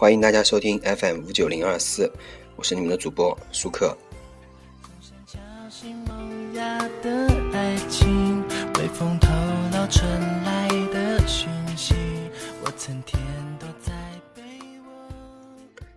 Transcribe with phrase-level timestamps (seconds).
[0.00, 2.10] 欢迎大家收听 FM 五九零二四，
[2.56, 3.94] 我是你们的主播舒克。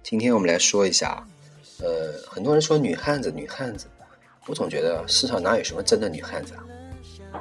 [0.04, 1.26] 今天我们来说一下，
[1.80, 3.88] 呃，很多人说女汉子，女汉子，
[4.48, 7.40] 我总觉得世上哪有什么真的女汉子啊？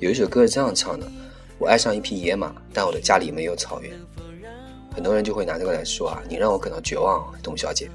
[0.00, 1.10] 有一首歌是这样唱的
[1.58, 3.92] ：“我爱上一匹野马，但我的家里没有草原。”
[4.94, 7.88] 很多人就会拿这个来说啊，你让我感到绝望，董小姐。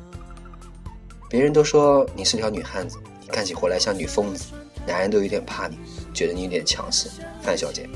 [1.29, 4.53] 别人都说你是条女汉子，你看起活来像女疯子，
[4.85, 5.77] 男人都有点怕你，
[6.13, 7.09] 觉得你有点强势。
[7.41, 7.89] 范小姐，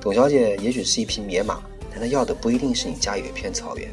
[0.00, 1.60] 董小姐也许是一匹野马，
[1.90, 3.88] 但她要的不一定是你家有一片草原，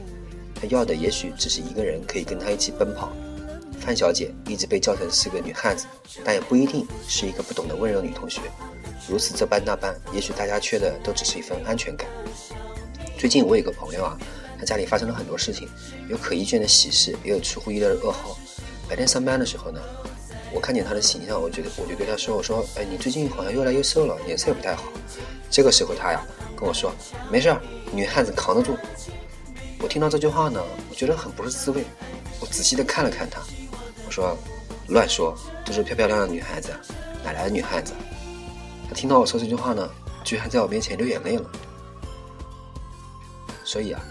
[0.53, 3.12] 她要的也许只是一个人可以跟她一起奔跑。
[3.79, 5.87] 范小姐一直被叫成是个女汉子，
[6.24, 8.41] 但也不一定是一个不懂得温柔女同学。
[9.08, 12.08] 如此这般那般，也许大家缺的都只是一份安全感。
[13.18, 14.18] 最近我有个朋友啊，
[14.58, 15.68] 他家里发生了很多事情，
[16.08, 18.38] 有可预见的喜事，也有出乎意料的噩耗。
[18.88, 19.80] 白天上班的时候呢，
[20.54, 24.84] 我看见他的形象，我觉得我就对他说：“我说，哎，你最近好像越来越瘦了，脸色也不太好。”
[25.50, 26.24] 这个时候他呀
[26.55, 26.94] 跟我说
[27.32, 27.55] ：“没事，
[27.92, 28.77] 女汉子扛得住。”
[29.82, 31.84] 我听到这句话呢，我觉得很不是滋味。
[32.40, 33.42] 我仔细的看了看他，
[34.05, 34.38] 我说
[34.88, 36.70] ：“乱说，都是漂漂亮亮的女孩子，
[37.24, 37.94] 哪来的女汉子？”
[38.90, 39.87] 他听到我说这句话呢，
[40.26, 41.49] 居然在我面前流眼泪了。
[43.63, 44.01] 所以啊，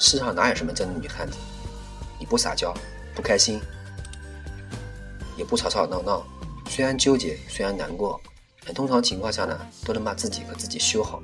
[0.00, 1.36] 世上哪有什么真的女汉子？
[2.18, 2.74] 你不撒娇，
[3.14, 3.60] 不开心，
[5.36, 6.26] 也不吵吵闹闹，
[6.68, 8.20] 虽然纠结，虽然难过，
[8.64, 11.22] 但通常情况下呢，都能把自己和自己修好。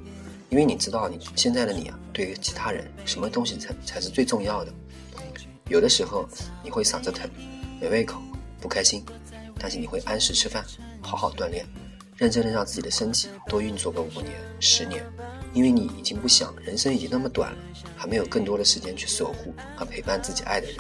[0.48, 4.72] 因为你知道，你现在的你啊，对于其他人，什么东西才才是最重要的？
[5.66, 6.28] 有的时候
[6.62, 7.28] 你会嗓子疼，
[7.80, 8.20] 没胃口，
[8.60, 9.04] 不开心，
[9.58, 10.62] 但是你会按时吃饭，
[11.00, 11.66] 好好锻炼。
[12.22, 15.04] 认真的让自己的身体多运作个五年、十年，
[15.52, 17.58] 因为你已经不想，人生已经那么短了，
[17.96, 20.76] 还没有更多的时间去守护和陪伴自己爱的人。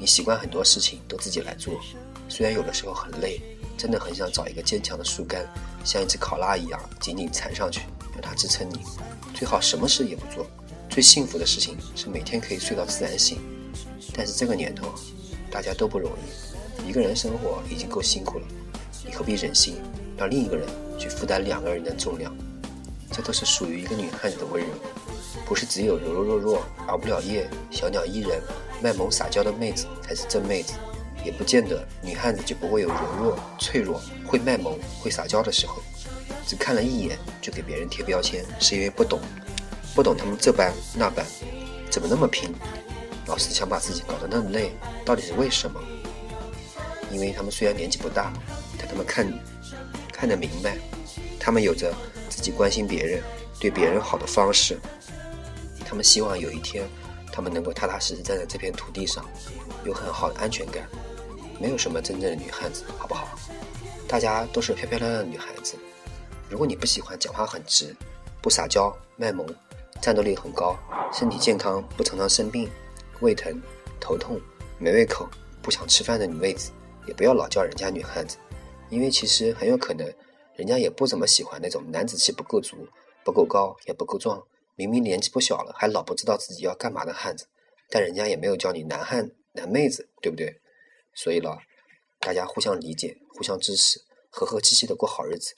[0.00, 1.80] 你习惯很多事情都自己来做，
[2.28, 3.40] 虽然有的时候很累，
[3.78, 5.46] 真的很想找一个坚强的树干，
[5.84, 8.80] 像一只考拉一样紧紧缠上去，让它支撑你。
[9.34, 10.44] 最好什么事也不做。
[10.90, 13.38] 最幸福的事情是每天可以睡到自然醒。
[14.12, 14.92] 但是这个年头，
[15.48, 16.10] 大家都不容
[16.84, 18.46] 易，一个人生活已经够辛苦了，
[19.06, 19.76] 你何必忍心？
[20.16, 20.66] 让另一个人
[20.98, 22.34] 去负担两个人的重量，
[23.12, 24.68] 这都是属于一个女汉子的温柔，
[25.44, 28.40] 不是只有柔柔弱弱、熬不了夜、小鸟依人、
[28.82, 30.72] 卖萌撒娇的妹子才是真妹子，
[31.24, 35.82] 也不见得女汉子就不会有柔弱、脆弱、会卖萌、会撒娇的时候。
[36.46, 39.20] 只看了一眼就给别人贴标签，是因为不懂，
[39.94, 41.26] 不懂他们这般那般，
[41.90, 42.54] 怎么那么拼，
[43.26, 44.72] 老是想把自己搞得那么累，
[45.04, 45.80] 到底是为什么？
[47.10, 48.32] 因为他们虽然年纪不大，
[48.78, 49.26] 但他们看。
[50.16, 50.78] 看得明白，
[51.38, 51.94] 他们有着
[52.30, 53.22] 自己关心别人、
[53.60, 54.78] 对别人好的方式。
[55.84, 56.88] 他们希望有一天，
[57.30, 59.22] 他们能够踏踏实实站在这片土地上，
[59.84, 60.88] 有很好的安全感。
[61.60, 63.38] 没有什么真正的女汉子，好不好？
[64.08, 65.76] 大家都是漂漂亮亮的女孩子。
[66.48, 67.94] 如果你不喜欢讲话很直、
[68.40, 69.46] 不撒娇、卖萌、
[70.00, 70.78] 战斗力很高、
[71.12, 72.70] 身体健康、不常常生病、
[73.20, 73.60] 胃疼、
[74.00, 74.40] 头痛、
[74.78, 75.28] 没胃口、
[75.60, 76.70] 不想吃饭的女妹子，
[77.06, 78.38] 也不要老叫人家女汉子。
[78.88, 80.06] 因为其实很有可能，
[80.54, 82.88] 人家也不怎么喜欢那种男子气不够足、
[83.24, 87.46] 不够高也不够壮，明明年纪不小了还老不知道自己要干嘛的汉子。
[87.90, 90.60] 但人家也没有叫你男汉、男妹子，对不对？
[91.14, 91.58] 所以了，
[92.20, 95.54] 大家互相理解、互相支持，和和气气的过好日子。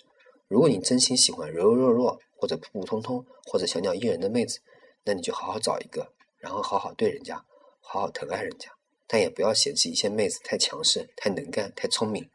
[0.47, 4.61] 如果你真心喜欢柔柔弱弱或者普普通通或者小鸟依人的妹子，
[5.05, 7.45] 那你就好好找一个，然后好好对人家，
[7.81, 8.71] 好好疼爱人家。
[9.07, 12.29] 但也不要嫌弃一些妹子太强势、太能干、太聪明。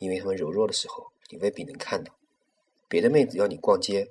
[0.00, 2.12] 因为他们柔弱的时候，你未必能看到。
[2.88, 4.10] 别的妹子要你逛街、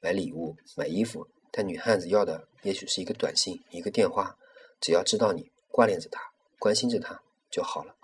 [0.00, 4.36] 买礼物、买衣服，但女汉子要的也许是一个短信、一个电话。
[4.80, 6.20] 只要知道你挂念着她、
[6.58, 7.20] 关心着她
[7.50, 7.94] 就好了。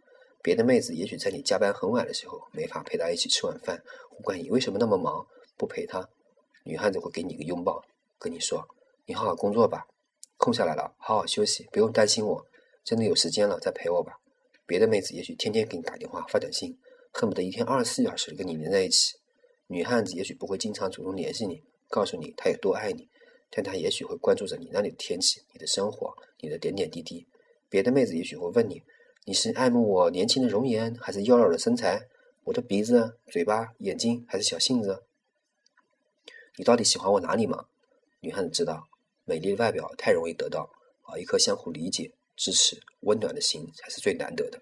[0.43, 6.09] 别的妹子也许在你加班很晚的时候没法陪她一起吃晚饭，不管你为什么那么忙不陪她，
[6.65, 7.83] 女汉子会给你一个拥抱，
[8.19, 8.69] 跟你说
[9.07, 9.87] ：“你好好工作吧，
[10.37, 12.47] 空下来了好好休息，不用担心我，
[12.85, 14.19] 真的有时间了再陪我吧。”
[14.67, 16.79] 别的妹子也许天天给你打电话、发短信。
[17.13, 19.17] 恨不得一天二十四小时跟你连在一起。
[19.69, 23.09] 女汉子也许不会经常主动联系你，告诉你她有多爱你，
[23.51, 27.27] 但她也许会关注着你那里的天气、你的生活、你的点点滴滴。
[27.69, 28.83] 别的妹子也许会问你：
[29.25, 32.09] 你是爱慕我年轻的容颜，还是妖娆的身材？
[32.45, 35.05] 我的鼻子、嘴巴、眼睛，还是小性子？
[36.57, 37.67] 你到底喜欢我哪里吗？
[38.21, 38.89] 女汉子知道，
[39.25, 40.71] 美丽的外表太容易得到，
[41.03, 44.61] 而一颗相互理解、支持、温暖的心才是最难得的。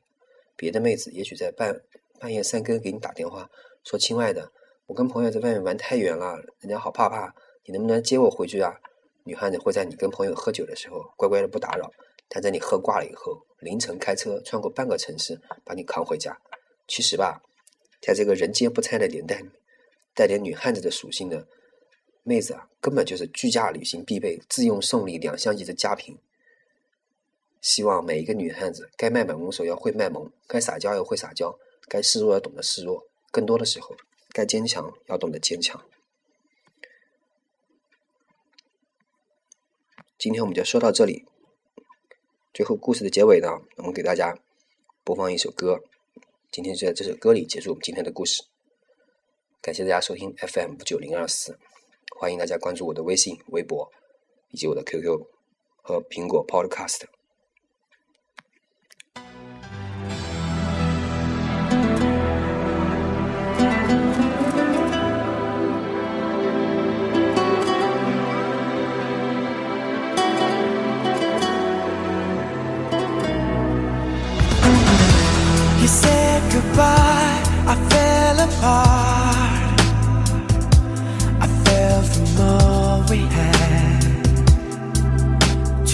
[0.54, 1.80] 别的妹子也许在半。
[2.20, 3.50] 半夜三更给你打电话，
[3.82, 4.52] 说：“亲爱的，
[4.84, 7.34] 我跟朋友在外面玩太远了，人家好怕怕，
[7.64, 8.78] 你能不能接我回去啊？”
[9.24, 11.90] 女汉子会在你跟朋友喝酒的时候乖乖的不打扰，
[12.28, 16.38] 但在你喝挂了以后，凌晨开车穿过半个城市把你扛回家。
[16.86, 17.40] 其实吧，
[18.02, 19.42] 在这个人间不拆的年代，
[20.14, 21.48] 带点女汉子的属性的
[22.22, 26.18] 妹子啊，根本就是居家旅行必备、自用送礼两相宜的佳品。
[27.62, 31.58] 希望每一个女汉子，该卖萌的时候要会卖萌，该撒娇要会撒娇，
[31.90, 33.96] 该示弱要懂得示弱，更多的时候，
[34.32, 35.84] 该坚强要懂得坚强。
[40.16, 41.26] 今天我们就说到这里。
[42.54, 43.48] 最后故事的结尾呢，
[43.78, 44.38] 我们给大家
[45.02, 45.82] 播放一首歌。
[46.52, 48.44] 今天就在这首歌里结束我们今天的故事。
[49.60, 51.58] 感谢大家收听 FM 九零二四，
[52.16, 53.90] 欢迎大家关注我的微信、微博
[54.52, 55.26] 以及我的 QQ
[55.82, 57.19] 和苹果 Podcast。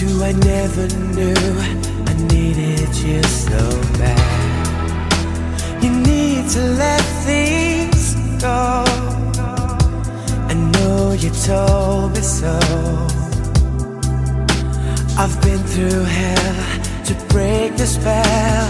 [0.07, 1.35] To I never knew
[2.07, 3.59] I needed you so
[3.99, 5.03] bad.
[5.83, 8.85] You need to let things go.
[10.51, 12.57] I know you told me so.
[15.17, 16.55] I've been through hell
[17.07, 18.69] to break the spell.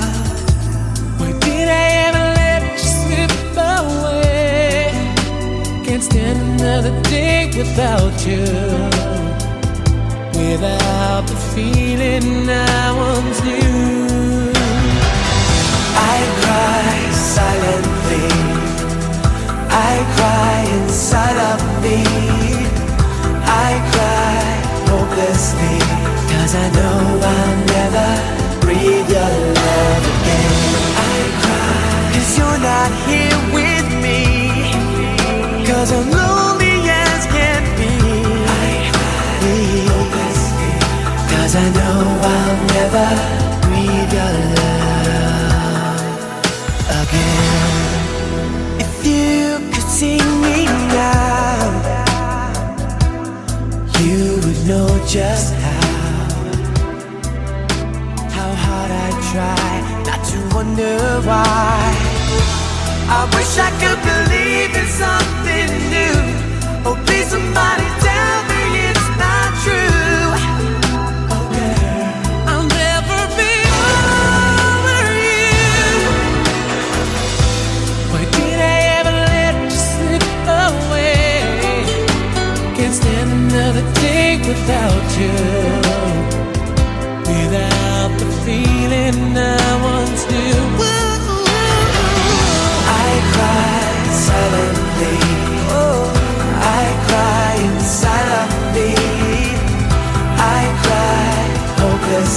[1.19, 3.31] Why Did I ever let you slip
[3.75, 4.91] away?
[5.85, 9.06] Can't stand another day without you.
[10.37, 13.16] Without the feeling I once
[63.09, 66.17] I wish I could believe in something new.
[66.85, 70.27] Oh, please, somebody tell me it's not true.
[72.51, 73.53] I'll never be
[74.67, 75.47] over you.
[78.35, 80.27] Did I ever let you slip
[80.67, 81.31] away?
[82.75, 85.35] Can't stand another day without you.
[87.31, 89.39] Without the feeling I
[89.81, 90.46] once knew.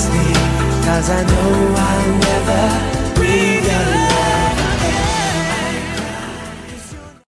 [0.07, 3.60] cause I know I'll never be.